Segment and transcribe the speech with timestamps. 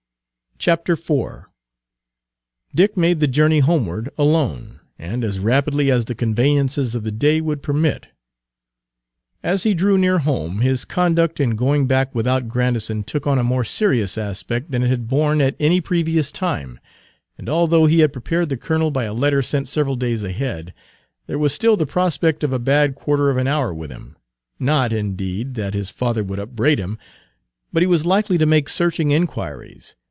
[0.63, 0.77] IV
[2.75, 7.41] Dick made the journey homeward alone, and as rapidly as the conveyances of the day
[7.41, 8.09] would permit.
[9.41, 13.43] As he drew near home his conduct in going back without Grandison took on a
[13.43, 16.79] more serious aspect than it had borne at any previous time,
[17.39, 20.75] and although he had prepared the colonel by a letter sent several days ahead,
[21.25, 24.15] there was still the prospect of a bad quarter of an hour with him;
[24.59, 26.99] not, indeed, that his father would upbraid him,
[27.73, 29.95] but he was likely to make searching inquiries.